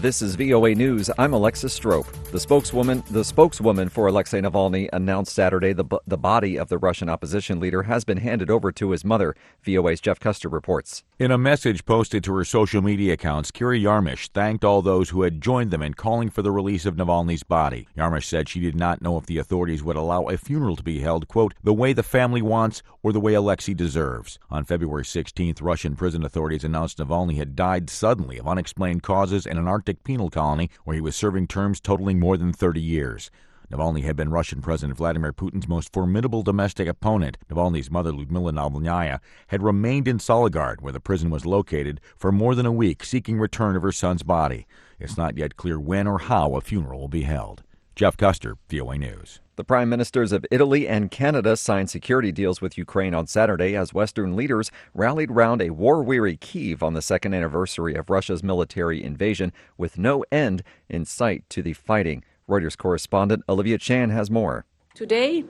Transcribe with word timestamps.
This 0.00 0.22
is 0.22 0.34
VOA 0.34 0.74
News. 0.74 1.10
I'm 1.18 1.34
Alexis 1.34 1.74
Strope. 1.74 2.06
The 2.30 2.38
spokeswoman, 2.38 3.02
the 3.10 3.24
spokeswoman 3.24 3.88
for 3.88 4.06
Alexei 4.06 4.40
Navalny 4.40 4.88
announced 4.92 5.34
Saturday 5.34 5.72
the, 5.72 5.84
the 6.06 6.16
body 6.16 6.56
of 6.56 6.68
the 6.68 6.78
Russian 6.78 7.08
opposition 7.08 7.58
leader 7.58 7.82
has 7.82 8.04
been 8.04 8.18
handed 8.18 8.48
over 8.52 8.70
to 8.70 8.92
his 8.92 9.04
mother. 9.04 9.34
VOA's 9.66 10.00
Jeff 10.00 10.20
Custer 10.20 10.48
reports. 10.48 11.02
In 11.18 11.32
a 11.32 11.36
message 11.36 11.84
posted 11.84 12.22
to 12.22 12.34
her 12.34 12.44
social 12.44 12.82
media 12.82 13.14
accounts, 13.14 13.50
Kira 13.50 13.82
Yarmysh 13.82 14.28
thanked 14.28 14.64
all 14.64 14.80
those 14.80 15.08
who 15.08 15.22
had 15.22 15.40
joined 15.40 15.72
them 15.72 15.82
in 15.82 15.94
calling 15.94 16.30
for 16.30 16.42
the 16.42 16.52
release 16.52 16.86
of 16.86 16.94
Navalny's 16.94 17.42
body. 17.42 17.88
Yarmysh 17.98 18.26
said 18.26 18.48
she 18.48 18.60
did 18.60 18.76
not 18.76 19.02
know 19.02 19.16
if 19.16 19.26
the 19.26 19.38
authorities 19.38 19.82
would 19.82 19.96
allow 19.96 20.28
a 20.28 20.38
funeral 20.38 20.76
to 20.76 20.84
be 20.84 21.00
held, 21.00 21.26
quote, 21.26 21.52
the 21.64 21.74
way 21.74 21.92
the 21.92 22.04
family 22.04 22.42
wants 22.42 22.80
or 23.02 23.12
the 23.12 23.18
way 23.18 23.34
Alexei 23.34 23.74
deserves. 23.74 24.38
On 24.50 24.64
February 24.64 25.02
16th, 25.02 25.60
Russian 25.60 25.96
prison 25.96 26.24
authorities 26.24 26.62
announced 26.62 26.98
Navalny 26.98 27.38
had 27.38 27.56
died 27.56 27.90
suddenly 27.90 28.38
of 28.38 28.46
unexplained 28.46 29.02
causes 29.02 29.46
in 29.46 29.58
an 29.58 29.66
Arctic 29.66 30.04
penal 30.04 30.30
colony 30.30 30.70
where 30.84 30.94
he 30.94 31.00
was 31.00 31.16
serving 31.16 31.48
terms 31.48 31.80
totaling 31.80 32.19
more 32.20 32.36
than 32.36 32.52
30 32.52 32.80
years. 32.80 33.30
Navalny 33.72 34.02
had 34.02 34.16
been 34.16 34.30
Russian 34.30 34.60
President 34.60 34.96
Vladimir 34.98 35.32
Putin's 35.32 35.68
most 35.68 35.92
formidable 35.92 36.42
domestic 36.42 36.88
opponent. 36.88 37.38
Navalny's 37.48 37.90
mother, 37.90 38.12
Lyudmila 38.12 38.52
Navalnaya, 38.52 39.20
had 39.48 39.62
remained 39.62 40.08
in 40.08 40.18
Salekhard, 40.18 40.80
where 40.80 40.92
the 40.92 41.00
prison 41.00 41.30
was 41.30 41.46
located, 41.46 42.00
for 42.16 42.32
more 42.32 42.56
than 42.56 42.66
a 42.66 42.72
week, 42.72 43.04
seeking 43.04 43.38
return 43.38 43.76
of 43.76 43.82
her 43.82 43.92
son's 43.92 44.24
body. 44.24 44.66
It's 44.98 45.16
not 45.16 45.38
yet 45.38 45.56
clear 45.56 45.78
when 45.78 46.08
or 46.08 46.18
how 46.18 46.56
a 46.56 46.60
funeral 46.60 47.00
will 47.00 47.08
be 47.08 47.22
held. 47.22 47.62
Jeff 47.94 48.16
Custer, 48.16 48.56
VOA 48.68 48.98
News. 48.98 49.40
The 49.60 49.64
prime 49.64 49.90
ministers 49.90 50.32
of 50.32 50.46
Italy 50.50 50.88
and 50.88 51.10
Canada 51.10 51.54
signed 51.54 51.90
security 51.90 52.32
deals 52.32 52.62
with 52.62 52.78
Ukraine 52.78 53.12
on 53.12 53.26
Saturday 53.26 53.76
as 53.76 53.92
Western 53.92 54.34
leaders 54.34 54.70
rallied 54.94 55.30
round 55.30 55.60
a 55.60 55.68
war 55.68 56.02
weary 56.02 56.38
Kiev 56.38 56.82
on 56.82 56.94
the 56.94 57.02
second 57.02 57.34
anniversary 57.34 57.94
of 57.94 58.08
Russia's 58.08 58.42
military 58.42 59.04
invasion, 59.04 59.52
with 59.76 59.98
no 59.98 60.24
end 60.32 60.62
in 60.88 61.04
sight 61.04 61.44
to 61.50 61.60
the 61.60 61.74
fighting. 61.74 62.24
Reuters 62.48 62.74
correspondent 62.74 63.42
Olivia 63.50 63.76
Chan 63.76 64.08
has 64.08 64.30
more. 64.30 64.64
Today, 64.94 65.44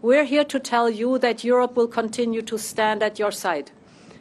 we're 0.00 0.24
here 0.24 0.44
to 0.44 0.58
tell 0.58 0.88
you 0.88 1.18
that 1.18 1.44
Europe 1.44 1.76
will 1.76 1.88
continue 1.88 2.40
to 2.40 2.56
stand 2.56 3.02
at 3.02 3.18
your 3.18 3.30
side 3.30 3.72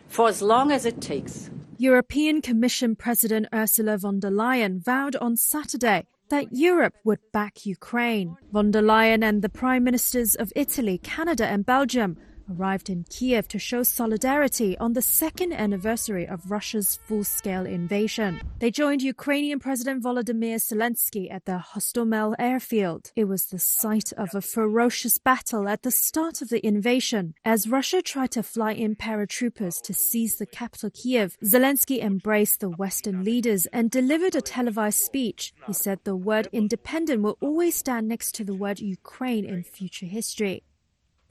for 0.10 0.28
as 0.28 0.42
long 0.42 0.70
as 0.70 0.86
it 0.86 1.00
takes. 1.00 1.50
European 1.78 2.42
Commission 2.42 2.98
President 2.98 3.48
Ursula 3.54 3.98
von 3.98 4.20
der 4.20 4.32
Leyen 4.32 4.84
vowed 4.84 5.16
on 5.16 5.38
Saturday 5.38 6.08
that 6.32 6.52
Europe 6.52 6.96
would 7.06 7.20
back 7.32 7.66
Ukraine. 7.66 8.36
Von 8.52 8.72
der 8.72 8.82
Leyen 8.82 9.24
and 9.24 9.42
the 9.42 9.50
prime 9.50 9.84
ministers 9.84 10.36
of 10.36 10.52
Italy, 10.56 10.98
Canada, 10.98 11.46
and 11.46 11.66
Belgium 11.66 12.18
arrived 12.52 12.90
in 12.90 13.06
Kiev 13.10 13.48
to 13.50 13.60
show 13.60 13.84
solidarity 13.84 14.78
on 14.78 14.94
the 14.94 15.02
second 15.02 15.54
anniversary 15.54 16.28
of 16.28 16.52
Russia's 16.52 17.00
full 17.06 17.24
scale 17.24 17.66
invasion. 17.66 18.42
They 18.60 18.72
joined 18.72 19.02
Ukrainian 19.02 19.60
President 19.60 20.04
Volodymyr 20.04 20.58
Zelensky 20.58 21.32
at 21.32 21.46
the 21.46 21.64
Hostomel 21.74 22.36
airfield. 22.40 23.12
It 23.16 23.26
was 23.26 23.46
the 23.46 23.60
site 23.60 24.12
of 24.14 24.36
a 24.36 24.42
ferocious 24.42 25.18
battle 25.18 25.68
at 25.68 25.84
the 25.84 25.92
start 25.92 26.42
of 26.42 26.50
the 26.50 26.66
invasion. 26.66 27.34
As 27.46 27.68
Russia 27.68 28.02
tried 28.02 28.32
to 28.32 28.44
fly 28.44 28.74
in 28.74 28.96
paratroopers 28.96 29.82
to 29.84 29.94
seize 29.94 30.38
the 30.38 30.46
capital 30.46 30.90
Kiev, 30.94 31.38
Zelensky 31.44 32.02
embraced 32.02 32.60
the 32.60 32.70
Western 32.70 33.24
leaders 33.24 33.66
and 33.68 33.90
delivered 33.90 34.36
a 34.36 34.42
televised 34.42 35.00
speech. 35.00 35.54
He 35.68 35.74
said 35.74 36.00
the 36.04 36.16
word 36.16 36.48
independent 36.52 37.22
will 37.22 37.38
always 37.40 37.76
stand 37.76 38.08
next 38.08 38.36
to 38.36 38.44
the 38.44 38.54
word 38.54 38.80
Ukraine 38.80 39.46
in 39.46 39.64
future 39.64 40.06
history. 40.06 40.64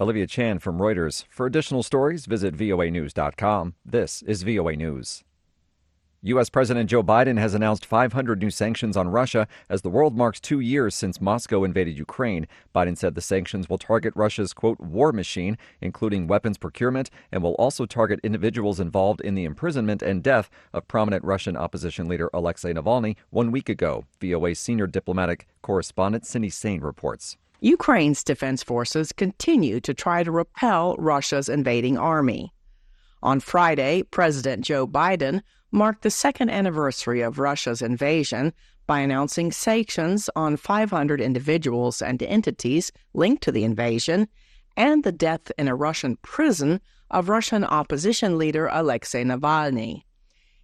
Olivia 0.00 0.26
Chan 0.26 0.60
from 0.60 0.78
Reuters. 0.78 1.26
For 1.28 1.44
additional 1.44 1.82
stories, 1.82 2.24
visit 2.24 2.56
voanews.com. 2.56 3.74
This 3.84 4.22
is 4.22 4.44
VOA 4.44 4.74
News. 4.74 5.24
U.S. 6.22 6.48
President 6.48 6.88
Joe 6.88 7.02
Biden 7.02 7.38
has 7.38 7.52
announced 7.52 7.84
500 7.84 8.40
new 8.40 8.50
sanctions 8.50 8.96
on 8.96 9.08
Russia 9.08 9.46
as 9.68 9.82
the 9.82 9.90
world 9.90 10.16
marks 10.16 10.40
two 10.40 10.60
years 10.60 10.94
since 10.94 11.20
Moscow 11.20 11.64
invaded 11.64 11.98
Ukraine. 11.98 12.46
Biden 12.74 12.96
said 12.96 13.14
the 13.14 13.20
sanctions 13.20 13.68
will 13.68 13.78
target 13.78 14.14
Russia's, 14.16 14.54
quote, 14.54 14.80
war 14.80 15.12
machine, 15.12 15.58
including 15.82 16.26
weapons 16.26 16.56
procurement, 16.56 17.10
and 17.30 17.42
will 17.42 17.54
also 17.54 17.84
target 17.84 18.20
individuals 18.22 18.80
involved 18.80 19.20
in 19.20 19.34
the 19.34 19.44
imprisonment 19.44 20.02
and 20.02 20.22
death 20.22 20.48
of 20.72 20.88
prominent 20.88 21.24
Russian 21.24 21.58
opposition 21.58 22.08
leader 22.08 22.30
Alexei 22.32 22.72
Navalny 22.72 23.16
one 23.28 23.50
week 23.50 23.68
ago. 23.68 24.04
VOA 24.18 24.54
senior 24.54 24.86
diplomatic 24.86 25.46
correspondent 25.60 26.26
Cindy 26.26 26.50
Saine 26.50 26.82
reports. 26.82 27.36
Ukraine's 27.60 28.24
defense 28.24 28.62
forces 28.62 29.12
continue 29.12 29.80
to 29.80 29.92
try 29.92 30.22
to 30.22 30.30
repel 30.30 30.96
Russia's 30.98 31.48
invading 31.48 31.98
army. 31.98 32.52
On 33.22 33.38
Friday, 33.38 34.02
President 34.04 34.64
Joe 34.64 34.86
Biden 34.86 35.42
marked 35.70 36.02
the 36.02 36.10
second 36.10 36.50
anniversary 36.50 37.20
of 37.20 37.38
Russia's 37.38 37.82
invasion 37.82 38.52
by 38.86 39.00
announcing 39.00 39.52
sanctions 39.52 40.30
on 40.34 40.56
500 40.56 41.20
individuals 41.20 42.00
and 42.00 42.22
entities 42.22 42.90
linked 43.12 43.42
to 43.42 43.52
the 43.52 43.64
invasion 43.64 44.26
and 44.76 45.04
the 45.04 45.12
death 45.12 45.52
in 45.58 45.68
a 45.68 45.76
Russian 45.76 46.16
prison 46.22 46.80
of 47.10 47.28
Russian 47.28 47.64
opposition 47.64 48.38
leader 48.38 48.68
Alexei 48.72 49.22
Navalny. 49.22 50.04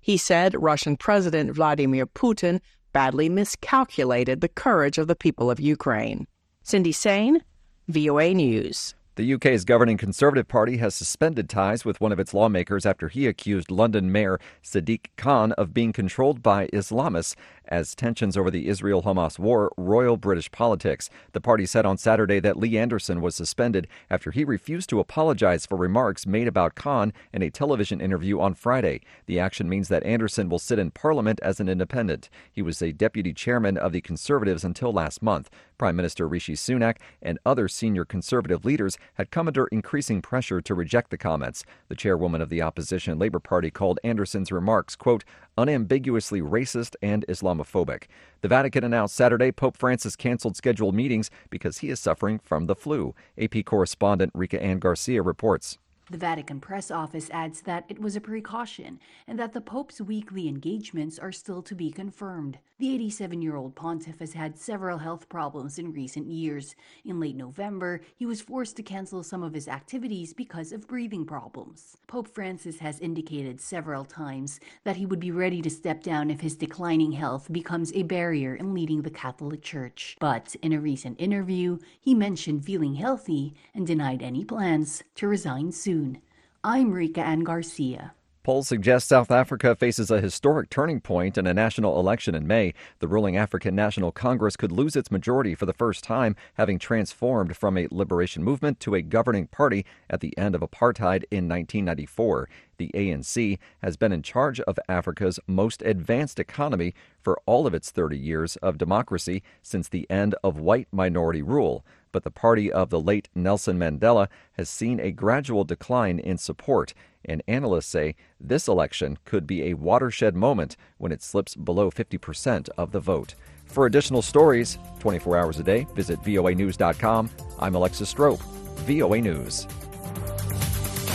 He 0.01 0.17
said 0.17 0.61
Russian 0.61 0.97
President 0.97 1.53
Vladimir 1.53 2.07
Putin 2.07 2.61
badly 2.93 3.29
miscalculated 3.29 4.41
the 4.41 4.49
courage 4.49 4.97
of 4.97 5.09
the 5.09 5.17
people 5.17 5.51
of 5.51 5.61
Ukraine. 5.61 6.27
Cindy 6.67 6.91
Saine, 6.91 7.43
VOA 7.87 8.35
News. 8.35 8.97
The 9.15 9.35
UK's 9.35 9.65
governing 9.65 9.97
Conservative 9.97 10.49
Party 10.49 10.79
has 10.79 10.95
suspended 10.97 11.49
ties 11.49 11.85
with 11.85 12.01
one 12.01 12.11
of 12.11 12.19
its 12.19 12.35
lawmakers 12.35 12.85
after 12.85 13.09
he 13.09 13.29
accused 13.29 13.71
London 13.71 14.11
Mayor 14.11 14.41
Sadiq 14.65 15.07
Khan 15.17 15.53
of 15.53 15.73
being 15.73 15.93
controlled 15.93 16.43
by 16.43 16.67
Islamists 16.73 17.37
as 17.69 17.95
tensions 17.95 18.37
over 18.37 18.51
the 18.51 18.69
Israel 18.69 19.05
Hamas 19.05 19.39
war 19.39 19.73
roil 19.77 20.17
British 20.17 20.51
politics. 20.51 21.09
The 21.33 21.41
party 21.41 21.67
said 21.67 21.87
on 21.87 21.97
Saturday 21.97 22.41
that 22.41 22.59
Lee 22.59 22.77
Anderson 22.77 23.21
was 23.21 23.35
suspended 23.35 23.89
after 24.11 24.33
he 24.33 24.45
refused 24.45 24.91
to 24.91 25.01
apologize 25.01 25.65
for 25.65 25.77
remarks 25.77 26.27
made 26.27 26.47
about 26.47 26.75
Khan 26.75 27.13
in 27.33 27.43
a 27.43 27.51
television 27.51 28.03
interview 28.03 28.39
on 28.41 28.55
Friday. 28.55 29.01
The 29.25 29.41
action 29.41 29.69
means 29.69 29.89
that 29.89 30.05
Anderson 30.05 30.51
will 30.51 30.59
sit 30.59 30.79
in 30.79 30.91
Parliament 30.91 31.41
as 31.43 31.59
an 31.59 31.69
independent. 31.71 32.29
He 32.53 32.61
was 32.61 32.83
a 32.83 32.93
deputy 32.93 33.33
chairman 33.33 33.79
of 33.79 33.93
the 33.93 34.03
Conservatives 34.03 34.63
until 34.63 34.93
last 34.93 35.23
month. 35.23 35.49
Prime 35.79 35.97
Minister 35.97 36.27
Rishi 36.29 36.55
Sunak 36.55 36.97
and 37.23 37.39
other 37.45 37.69
senior 37.69 38.05
Conservative 38.05 38.65
leaders 38.65 38.99
had 39.15 39.31
come 39.31 39.47
under 39.47 39.67
increasing 39.69 40.23
pressure 40.23 40.61
to 40.61 40.75
reject 40.75 41.11
the 41.11 41.19
comments. 41.19 41.65
The 41.89 41.95
chairwoman 41.95 42.41
of 42.41 42.49
the 42.49 42.63
opposition 42.63 43.19
Labour 43.19 43.41
Party 43.41 43.71
called 43.71 44.01
Anderson's 44.05 44.53
remarks, 44.53 44.97
quote, 44.97 45.25
unambiguously 45.59 46.41
racist 46.41 46.97
and 47.03 47.25
Islamophobic. 47.29 48.05
The 48.43 48.49
Vatican 48.49 48.85
announced 48.85 49.17
Saturday 49.17 49.53
Pope 49.53 49.77
Francis 49.77 50.17
canceled 50.17 50.57
scheduled 50.57 50.95
meetings 50.95 51.31
because 51.51 51.79
he 51.79 51.91
is 51.91 52.01
suffering 52.01 52.39
from 52.39 52.67
the 52.67 52.77
flu. 52.77 53.15
AP 53.39 53.65
correspondent 53.65 54.33
Rika 54.35 54.63
Ann 54.63 54.79
Garcia 54.79 55.23
reports. 55.23 55.79
The 56.09 56.19
Vatican 56.19 56.61
press 56.61 56.93
office 56.93 57.29
adds 57.31 57.63
that 57.63 57.85
it 57.89 57.99
was 57.99 58.15
a 58.15 58.21
precaution 58.21 59.01
and 59.27 59.41
that 59.41 59.53
the 59.53 59.61
Pope's 59.61 60.01
weekly 60.01 60.47
engagements 60.47 61.19
are 61.19 61.33
still 61.33 61.63
to 61.63 61.75
be 61.75 61.91
confirmed. 61.91 62.59
The 62.79 62.95
87 62.95 63.43
year 63.43 63.57
old 63.57 63.75
pontiff 63.75 64.21
has 64.21 64.35
had 64.35 64.57
several 64.57 64.99
health 64.99 65.29
problems 65.29 65.81
in 65.81 65.93
recent 65.93 66.29
years. 66.29 66.77
In 67.05 67.19
late 67.19 67.35
November, 67.35 68.03
he 68.15 68.25
was 68.25 68.41
forced 68.41 68.77
to 68.77 68.85
cancel 68.85 69.25
some 69.25 69.43
of 69.43 69.53
his 69.53 69.67
activities 69.67 70.33
because 70.33 70.71
of 70.71 70.87
breathing 70.87 71.25
problems. 71.25 71.97
Pope 72.07 72.29
Francis 72.29 72.79
has 72.79 73.01
indicated 73.01 73.61
several 73.61 74.05
times 74.05 74.61
that 74.85 74.97
he 74.97 75.07
would 75.07 75.19
be 75.19 75.33
ready 75.33 75.61
to 75.61 75.71
step 75.71 76.05
down 76.05 76.31
if 76.31 76.41
his 76.41 76.55
declining 76.55 77.13
health 77.13 77.51
becomes 77.51 77.93
a 77.95 78.05
barrier 78.05 78.55
in 78.55 78.75
leading 78.75 79.03
the 79.03 79.11
Catholic 79.11 79.63
Church. 79.63 80.17
But 80.21 80.55
in 80.63 80.73
a 80.73 80.79
recent 80.79 81.21
interview, 81.21 81.79
he 81.99 82.15
mentioned 82.15 82.65
feeling 82.65 82.95
healthy 82.95 83.55
and 83.75 83.85
denied 83.85 84.23
any 84.23 84.45
plans 84.45 85.03
to 85.17 85.27
resign 85.27 85.73
soon 85.73 85.96
soon. 85.97 86.21
I'm 86.63 86.93
Rika 86.93 87.23
Ann 87.23 87.41
Garcia. 87.41 88.13
Polls 88.47 88.69
suggest 88.69 89.09
South 89.09 89.33
Africa 89.33 89.75
faces 89.75 90.09
a 90.09 90.21
historic 90.21 90.71
turning 90.71 91.01
point 91.01 91.37
in 91.37 91.49
a 91.49 91.53
national 91.53 91.99
election 91.99 92.33
in 92.33 92.47
May. 92.47 92.75
The 93.01 93.09
ruling 93.09 93.37
African 93.37 93.75
National 93.75 94.13
Congress 94.13 94.55
could 94.55 94.71
lose 94.71 94.95
its 94.95 95.11
majority 95.11 95.57
for 95.57 95.67
the 95.67 95.73
first 95.73 96.05
time, 96.05 96.37
having 96.55 96.79
transformed 96.79 97.57
from 97.57 97.77
a 97.77 97.89
liberation 97.91 98.45
movement 98.45 98.79
to 98.79 98.95
a 98.95 99.03
governing 99.03 99.49
party 99.49 99.85
at 100.09 100.21
the 100.21 100.33
end 100.39 100.55
of 100.55 100.61
apartheid 100.61 101.25
in 101.33 101.49
1994. 101.49 102.49
The 102.77 102.93
ANC 102.95 103.59
has 103.83 103.97
been 103.97 104.13
in 104.13 104.23
charge 104.23 104.61
of 104.61 104.79
Africa's 104.89 105.41
most 105.49 105.83
advanced 105.83 106.39
economy 106.39 106.95
for 107.21 107.41
all 107.47 107.67
of 107.67 107.75
its 107.75 107.91
30 107.91 108.17
years 108.17 108.55
of 108.59 108.79
democracy 108.79 109.43
since 109.61 109.89
the 109.89 110.09
end 110.09 110.37
of 110.45 110.61
white 110.61 110.87
minority 110.93 111.43
rule 111.43 111.85
but 112.17 112.25
the 112.25 112.31
party 112.31 112.73
of 112.73 112.89
the 112.89 112.99
late 112.99 113.29
Nelson 113.35 113.79
Mandela 113.79 114.29
has 114.53 114.71
seen 114.71 114.99
a 115.01 115.11
gradual 115.11 115.65
decline 115.65 116.19
in 116.19 116.39
support, 116.39 116.95
and 117.27 117.43
analysts 117.47 117.87
say 117.89 118.15
this 118.41 118.69
election 118.69 119.19
could 119.25 119.47
be 119.47 119.65
a 119.65 119.75
watershed 119.75 120.35
moment 120.35 120.77
when 120.99 121.13
it 121.13 121.23
slips 121.23 121.55
below 121.55 121.91
50% 121.91 122.69
of 122.79 122.93
the 122.93 123.01
vote. 123.01 123.35
For 123.67 123.87
additional 123.87 124.23
stories, 124.23 124.79
24 125.01 125.37
hours 125.37 125.59
a 125.59 125.63
day, 125.63 125.87
visit 125.95 126.21
voanews.com. 126.23 127.31
I'm 127.59 127.75
Alexis 127.75 128.09
Strope, 128.09 128.41
VOA 128.87 129.21
News. 129.21 129.67